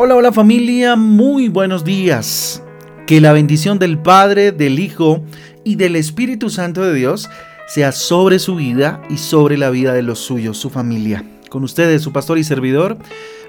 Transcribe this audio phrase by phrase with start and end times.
[0.00, 2.62] Hola, hola familia, muy buenos días.
[3.08, 5.24] Que la bendición del Padre, del Hijo
[5.64, 7.28] y del Espíritu Santo de Dios
[7.66, 11.24] sea sobre su vida y sobre la vida de los suyos, su familia.
[11.50, 12.96] Con ustedes, su pastor y servidor,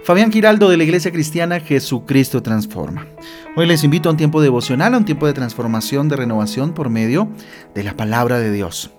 [0.03, 3.05] Fabián Quiraldo de la Iglesia Cristiana Jesucristo Transforma.
[3.55, 6.89] Hoy les invito a un tiempo devocional, a un tiempo de transformación, de renovación por
[6.89, 7.29] medio
[7.75, 8.89] de la palabra de Dios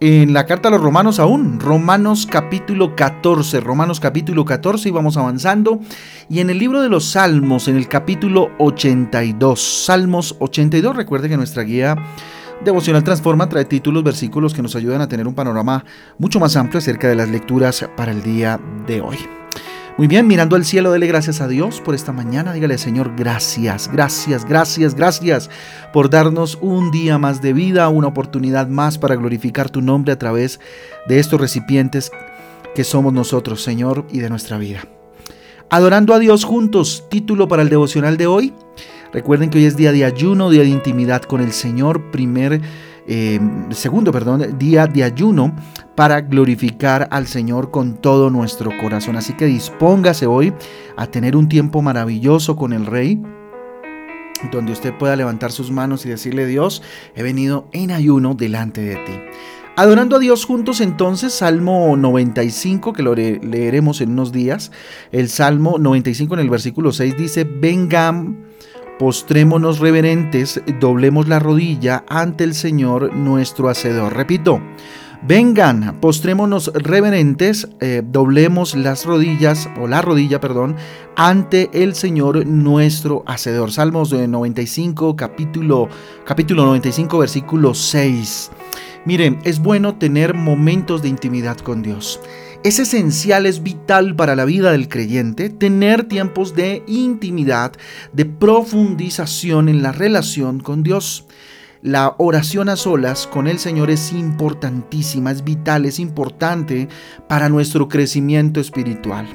[0.00, 5.16] en la carta a los romanos aún, Romanos capítulo 14, Romanos capítulo 14 y vamos
[5.16, 5.80] avanzando.
[6.28, 11.36] Y en el libro de los Salmos, en el capítulo 82, Salmos 82, recuerde que
[11.36, 11.96] nuestra guía
[12.64, 15.84] devocional Transforma trae títulos, versículos que nos ayudan a tener un panorama
[16.18, 19.18] mucho más amplio acerca de las lecturas para el día de hoy.
[19.98, 22.52] Muy bien, mirando al cielo, dele gracias a Dios por esta mañana.
[22.52, 25.50] Dígale, Señor, gracias, gracias, gracias, gracias
[25.92, 30.18] por darnos un día más de vida, una oportunidad más para glorificar tu nombre a
[30.18, 30.60] través
[31.08, 32.12] de estos recipientes
[32.76, 34.84] que somos nosotros, Señor, y de nuestra vida.
[35.68, 38.54] Adorando a Dios juntos, título para el devocional de hoy.
[39.12, 42.60] Recuerden que hoy es día de ayuno, día de intimidad con el Señor, primer
[43.08, 45.56] eh, segundo, perdón, día de ayuno
[45.96, 49.16] para glorificar al Señor con todo nuestro corazón.
[49.16, 50.52] Así que dispóngase hoy
[50.96, 53.20] a tener un tiempo maravilloso con el Rey
[54.52, 56.82] donde usted pueda levantar sus manos y decirle Dios,
[57.16, 59.12] he venido en ayuno delante de ti.
[59.76, 64.72] Adorando a Dios juntos entonces, Salmo 95, que lo leeremos en unos días,
[65.12, 68.47] el Salmo 95 en el versículo 6 dice, vengan
[68.98, 74.14] postrémonos reverentes, doblemos la rodilla ante el Señor nuestro Hacedor.
[74.14, 74.60] Repito,
[75.22, 80.76] vengan, postrémonos reverentes, eh, doblemos las rodillas, o la rodilla, perdón,
[81.16, 83.70] ante el Señor nuestro Hacedor.
[83.70, 85.88] Salmos 95, capítulo,
[86.24, 88.50] capítulo 95, versículo 6.
[89.04, 92.20] Miren, es bueno tener momentos de intimidad con Dios.
[92.68, 97.72] Es esencial, es vital para la vida del creyente tener tiempos de intimidad,
[98.12, 101.24] de profundización en la relación con Dios.
[101.80, 106.90] La oración a solas con el Señor es importantísima, es vital, es importante
[107.26, 109.26] para nuestro crecimiento espiritual.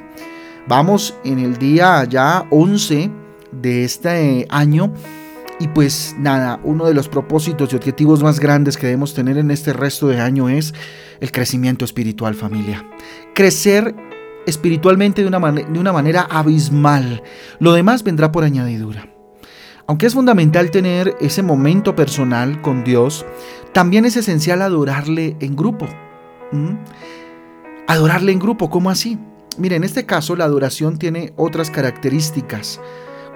[0.67, 3.09] Vamos en el día ya 11
[3.51, 4.93] de este año
[5.63, 9.49] y pues nada, uno de los propósitos y objetivos más grandes que debemos tener en
[9.49, 10.73] este resto de año es
[11.21, 12.85] el crecimiento espiritual familia.
[13.33, 13.95] Crecer
[14.45, 17.23] espiritualmente de una, de una manera abismal.
[17.59, 19.07] Lo demás vendrá por añadidura.
[19.87, 23.25] Aunque es fundamental tener ese momento personal con Dios,
[23.71, 25.87] también es esencial adorarle en grupo.
[27.87, 29.17] Adorarle en grupo, ¿cómo así?
[29.57, 32.81] Mire, en este caso la adoración tiene otras características.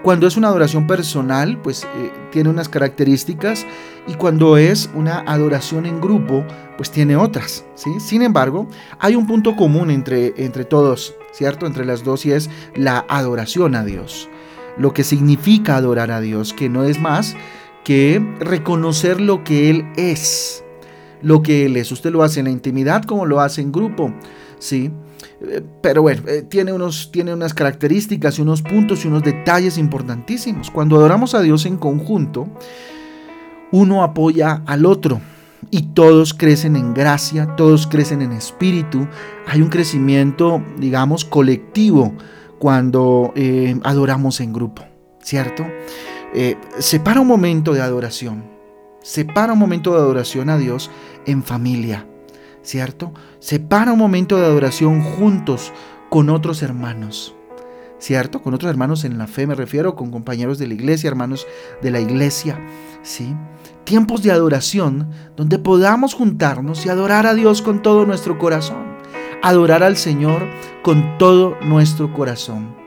[0.04, 3.66] Cuando es una adoración personal, pues eh, tiene unas características
[4.08, 6.46] y cuando es una adoración en grupo,
[6.78, 7.66] pues tiene otras.
[7.76, 7.90] ¿sí?
[8.00, 8.68] Sin embargo,
[9.00, 11.66] hay un punto común entre, entre todos, ¿cierto?
[11.66, 14.30] Entre las dos y es la adoración a Dios.
[14.78, 17.36] Lo que significa adorar a Dios, que no es más
[17.84, 20.64] que reconocer lo que Él es.
[21.22, 21.92] Lo que Él es.
[21.92, 24.14] Usted lo hace en la intimidad como lo hace en grupo.
[24.60, 24.92] ¿sí?
[25.42, 29.78] Eh, pero bueno, eh, tiene, unos, tiene unas características y unos puntos y unos detalles
[29.78, 30.72] importantísimos.
[30.72, 32.48] Cuando adoramos a Dios en conjunto,
[33.72, 35.22] uno apoya al otro
[35.70, 39.08] y todos crecen en gracia, todos crecen en espíritu.
[39.46, 42.14] Hay un crecimiento, digamos, colectivo
[42.60, 44.84] cuando eh, adoramos en grupo,
[45.22, 45.66] ¿cierto?
[46.78, 48.44] separa un momento de adoración,
[49.02, 50.92] separa un momento de adoración a Dios
[51.26, 52.06] en familia
[52.68, 53.14] ¿cierto?
[53.40, 55.72] Separa un momento de adoración juntos
[56.10, 57.34] con otros hermanos,
[57.98, 58.42] ¿cierto?
[58.42, 61.48] Con otros hermanos en la fe me refiero, con compañeros de la iglesia, hermanos
[61.82, 62.60] de la iglesia,
[63.04, 63.34] ¿sí?
[63.86, 68.98] Tiempos de adoración donde podamos juntarnos y adorar a Dios con todo nuestro corazón,
[69.42, 70.46] adorar al Señor
[70.84, 72.87] con todo nuestro corazón.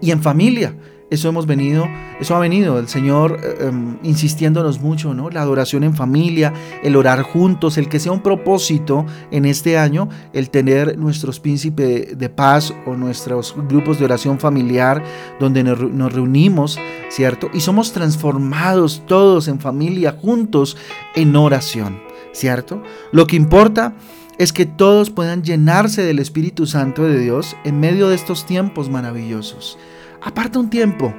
[0.00, 0.74] Y en familia,
[1.10, 1.86] eso hemos venido,
[2.20, 5.30] eso ha venido el Señor eh, em, insistiéndonos mucho, ¿no?
[5.30, 6.52] La adoración en familia,
[6.82, 12.18] el orar juntos, el que sea un propósito en este año, el tener nuestros príncipes
[12.18, 15.02] de paz o nuestros grupos de oración familiar
[15.40, 16.78] donde nos reunimos,
[17.08, 17.48] ¿cierto?
[17.54, 20.76] Y somos transformados todos en familia juntos
[21.14, 22.00] en oración,
[22.32, 22.82] ¿cierto?
[23.12, 23.94] Lo que importa
[24.38, 28.88] es que todos puedan llenarse del Espíritu Santo de Dios en medio de estos tiempos
[28.88, 29.78] maravillosos.
[30.22, 31.12] Aparta un tiempo.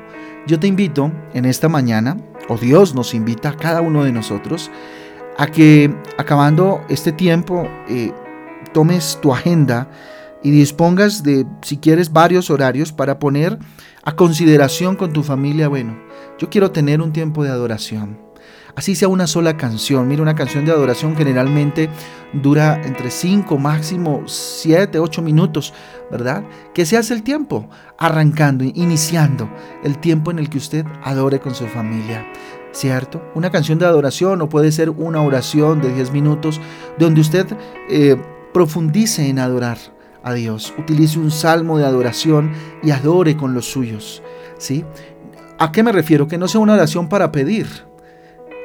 [0.47, 2.17] Yo te invito en esta mañana,
[2.47, 4.71] o Dios nos invita a cada uno de nosotros,
[5.37, 8.13] a que acabando este tiempo eh,
[8.73, 9.89] tomes tu agenda
[10.41, 13.59] y dispongas de, si quieres, varios horarios para poner
[14.03, 15.99] a consideración con tu familia, bueno,
[16.39, 18.28] yo quiero tener un tiempo de adoración.
[18.79, 20.07] Así sea una sola canción.
[20.07, 21.89] Mira, una canción de adoración generalmente
[22.31, 25.73] dura entre 5, máximo 7, 8 minutos,
[26.09, 26.45] ¿verdad?
[26.73, 29.49] Que se hace el tiempo, arrancando, iniciando
[29.83, 32.25] el tiempo en el que usted adore con su familia.
[32.71, 33.21] ¿Cierto?
[33.35, 36.61] Una canción de adoración o puede ser una oración de 10 minutos
[36.97, 37.47] donde usted
[37.89, 38.15] eh,
[38.53, 39.77] profundice en adorar
[40.23, 44.23] a Dios, utilice un salmo de adoración y adore con los suyos.
[44.57, 44.85] ¿Sí?
[45.57, 46.29] ¿A qué me refiero?
[46.29, 47.88] Que no sea una oración para pedir,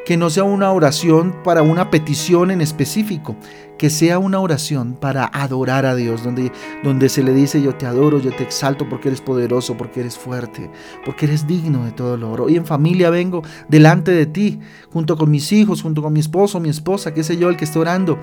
[0.04, 3.36] que no sea una oración para una petición en específico,
[3.78, 6.52] que sea una oración para adorar a Dios, donde,
[6.82, 10.18] donde se le dice yo te adoro, yo te exalto porque eres poderoso, porque eres
[10.18, 10.70] fuerte,
[11.04, 12.48] porque eres digno de todo lo oro.
[12.48, 14.60] Y en familia vengo delante de ti,
[14.92, 17.64] junto con mis hijos, junto con mi esposo, mi esposa, qué sé yo, el que
[17.64, 18.18] está orando.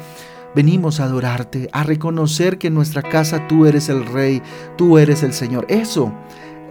[0.54, 4.42] Venimos a adorarte, a reconocer que en nuestra casa tú eres el Rey,
[4.78, 5.66] tú eres el Señor.
[5.70, 6.14] Eso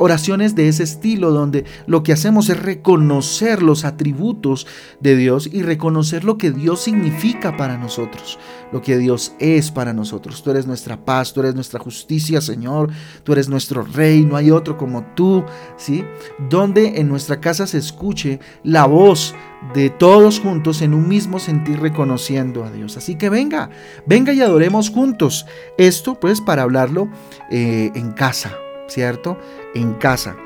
[0.01, 4.67] oraciones de ese estilo donde lo que hacemos es reconocer los atributos
[4.99, 8.39] de Dios y reconocer lo que Dios significa para nosotros,
[8.73, 10.43] lo que Dios es para nosotros.
[10.43, 12.91] Tú eres nuestra paz, tú eres nuestra justicia, Señor,
[13.25, 15.45] tú eres nuestro rey, no hay otro como tú,
[15.77, 16.03] ¿sí?
[16.49, 19.35] Donde en nuestra casa se escuche la voz
[19.75, 22.97] de todos juntos en un mismo sentir reconociendo a Dios.
[22.97, 23.69] Así que venga,
[24.07, 25.45] venga y adoremos juntos.
[25.77, 27.11] Esto pues para hablarlo
[27.51, 28.57] eh, en casa,
[28.89, 29.39] ¿cierto?
[29.75, 30.37] En casa.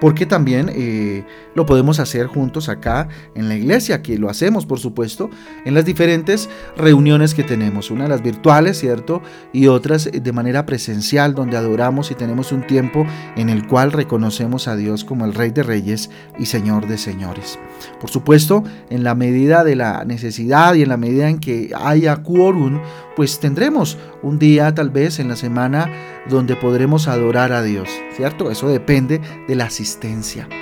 [0.00, 1.24] Porque también eh,
[1.54, 5.28] lo podemos hacer juntos acá en la iglesia, que lo hacemos, por supuesto,
[5.64, 7.90] en las diferentes reuniones que tenemos.
[7.90, 9.22] Una de las virtuales, ¿cierto?
[9.52, 13.06] Y otras de manera presencial, donde adoramos y tenemos un tiempo
[13.36, 17.58] en el cual reconocemos a Dios como el Rey de Reyes y Señor de Señores.
[18.00, 22.16] Por supuesto, en la medida de la necesidad y en la medida en que haya
[22.22, 22.80] quórum,
[23.16, 25.90] pues tendremos un día tal vez en la semana
[26.28, 28.50] donde podremos adorar a Dios, ¿cierto?
[28.50, 29.89] Eso depende de la asistencia,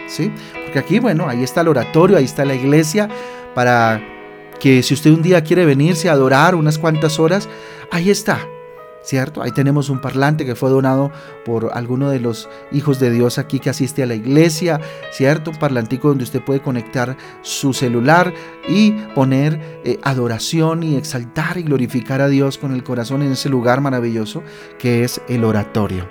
[0.08, 0.32] ¿sí?
[0.64, 3.08] Porque aquí, bueno, ahí está el oratorio, ahí está la iglesia,
[3.54, 4.00] para
[4.60, 7.48] que si usted un día quiere venirse a adorar unas cuantas horas,
[7.90, 8.40] ahí está,
[9.02, 9.42] ¿cierto?
[9.42, 11.10] Ahí tenemos un parlante que fue donado
[11.44, 14.80] por alguno de los hijos de Dios aquí que asiste a la iglesia,
[15.12, 15.50] ¿cierto?
[15.50, 18.32] Un parlantico donde usted puede conectar su celular
[18.68, 23.48] y poner eh, adoración y exaltar y glorificar a Dios con el corazón en ese
[23.48, 24.42] lugar maravilloso
[24.78, 26.06] que es el oratorio.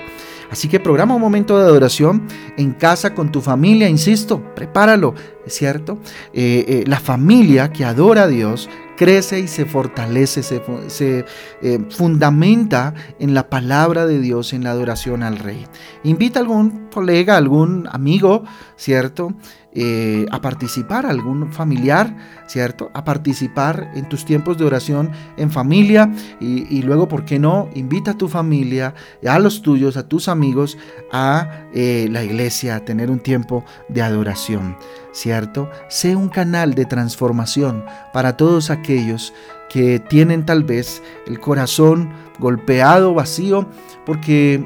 [0.50, 2.28] Así que programa un momento de adoración
[2.58, 5.14] en casa con tu familia, insisto, prepáralo,
[5.46, 6.00] ¿es cierto?
[6.34, 11.26] Eh, eh, la familia que adora a Dios crece y se fortalece, se,
[11.62, 15.66] eh, fundamenta en la palabra de Dios, en la adoración al Rey.
[16.04, 18.44] Invita a algún colega, algún amigo,
[18.76, 19.34] ¿cierto?
[19.74, 22.16] Eh, a participar, algún familiar,
[22.48, 22.90] ¿cierto?
[22.94, 27.70] A participar en tus tiempos de oración en familia y, luego, ¿por qué no?
[27.76, 28.96] Invita a tu familia,
[29.28, 30.78] a los tuyos, a tus amigos,
[31.12, 34.78] a eh, la iglesia, a tener un tiempo de adoración,
[35.12, 35.70] ¿cierto?
[35.90, 37.84] Sé un canal de transformación
[38.14, 39.34] para todos aquellos
[39.70, 43.68] que tienen tal vez el corazón golpeado, vacío,
[44.06, 44.66] porque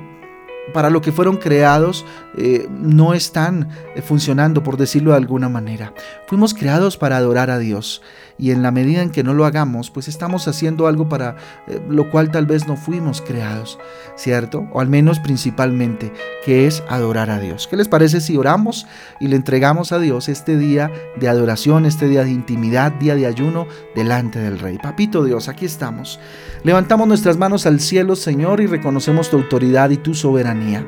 [0.72, 2.06] para lo que fueron creados
[2.38, 5.94] eh, no están eh, funcionando, por decirlo de alguna manera.
[6.28, 8.02] Fuimos creados para adorar a Dios
[8.42, 11.36] y en la medida en que no lo hagamos, pues estamos haciendo algo para
[11.68, 13.78] eh, lo cual tal vez no fuimos creados,
[14.16, 14.68] ¿cierto?
[14.74, 16.12] O al menos principalmente,
[16.44, 17.68] que es adorar a Dios.
[17.68, 18.88] ¿Qué les parece si oramos
[19.20, 23.28] y le entregamos a Dios este día de adoración, este día de intimidad, día de
[23.28, 24.80] ayuno delante del Rey?
[24.80, 26.20] Papito Dios, aquí estamos.
[26.64, 30.84] Levantamos nuestras manos al cielo, Señor, y reconocemos tu autoridad y tu soberanía.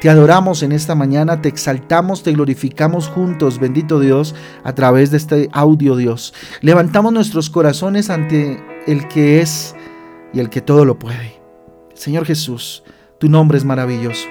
[0.00, 5.16] Te adoramos en esta mañana, te exaltamos, te glorificamos juntos, bendito Dios, a través de
[5.16, 6.32] este audio, Dios.
[6.60, 9.74] Levantamos nuestros corazones ante el que es
[10.32, 11.40] y el que todo lo puede.
[11.94, 12.84] Señor Jesús,
[13.18, 14.28] tu nombre es maravilloso.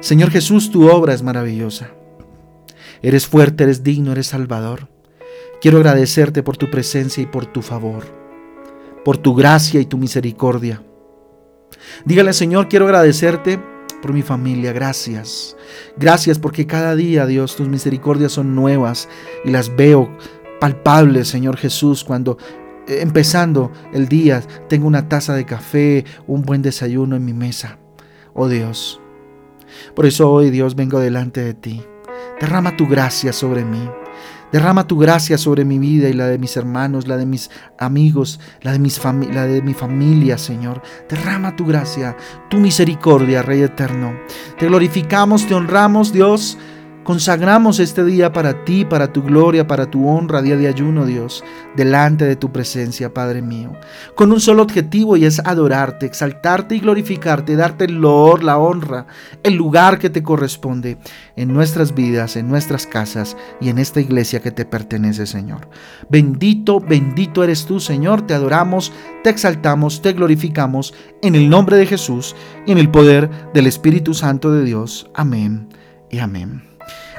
[0.00, 1.90] Señor Jesús, tu obra es maravillosa.
[3.02, 4.88] Eres fuerte, eres digno, eres salvador.
[5.60, 8.04] Quiero agradecerte por tu presencia y por tu favor,
[9.04, 10.82] por tu gracia y tu misericordia.
[12.04, 13.58] Dígale, Señor, quiero agradecerte
[14.02, 15.56] por mi familia, gracias.
[15.96, 19.08] Gracias porque cada día, Dios, tus misericordias son nuevas
[19.44, 20.16] y las veo
[20.60, 22.38] palpable, Señor Jesús, cuando
[22.86, 27.78] eh, empezando el día tengo una taza de café, un buen desayuno en mi mesa.
[28.34, 29.00] Oh Dios.
[29.94, 31.82] Por eso hoy, Dios, vengo delante de ti.
[32.40, 33.88] Derrama tu gracia sobre mí.
[34.52, 38.38] Derrama tu gracia sobre mi vida y la de mis hermanos, la de mis amigos,
[38.62, 40.82] la de, mis la de mi familia, Señor.
[41.08, 42.16] Derrama tu gracia,
[42.48, 44.14] tu misericordia, Rey eterno.
[44.58, 46.56] Te glorificamos, te honramos, Dios
[47.06, 51.44] Consagramos este día para ti, para tu gloria, para tu honra, día de ayuno, Dios,
[51.76, 53.74] delante de tu presencia, Padre mío,
[54.16, 59.06] con un solo objetivo y es adorarte, exaltarte y glorificarte, darte el loor, la honra,
[59.44, 60.98] el lugar que te corresponde
[61.36, 65.68] en nuestras vidas, en nuestras casas y en esta iglesia que te pertenece, Señor.
[66.10, 71.86] Bendito, bendito eres tú, Señor, te adoramos, te exaltamos, te glorificamos en el nombre de
[71.86, 72.34] Jesús
[72.66, 75.08] y en el poder del Espíritu Santo de Dios.
[75.14, 75.68] Amén
[76.10, 76.75] y amén.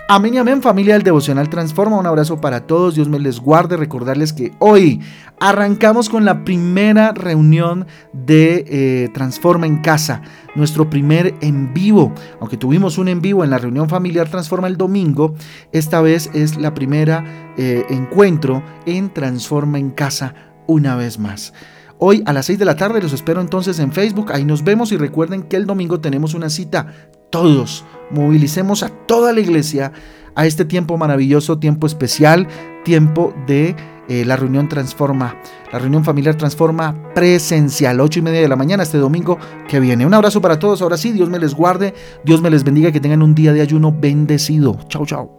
[0.09, 1.97] Amén y amén familia del Devocional Transforma.
[1.97, 2.95] Un abrazo para todos.
[2.95, 3.75] Dios me les guarde.
[3.75, 5.01] Recordarles que hoy
[5.37, 10.21] arrancamos con la primera reunión de eh, Transforma en Casa.
[10.55, 12.13] Nuestro primer en vivo.
[12.39, 15.35] Aunque tuvimos un en vivo en la reunión familiar Transforma el domingo,
[15.73, 20.35] esta vez es la primera eh, encuentro en Transforma en Casa
[20.67, 21.51] una vez más.
[21.99, 24.31] Hoy a las 6 de la tarde los espero entonces en Facebook.
[24.31, 26.93] Ahí nos vemos y recuerden que el domingo tenemos una cita
[27.29, 29.91] todos movilicemos a toda la iglesia
[30.36, 32.48] a este tiempo maravilloso, tiempo especial,
[32.84, 33.75] tiempo de
[34.07, 35.36] eh, la reunión Transforma,
[35.72, 40.05] la reunión familiar Transforma presencial, 8 y media de la mañana este domingo que viene.
[40.05, 41.93] Un abrazo para todos, ahora sí, Dios me les guarde,
[42.24, 44.77] Dios me les bendiga, que tengan un día de ayuno bendecido.
[44.88, 45.37] Chao, chao.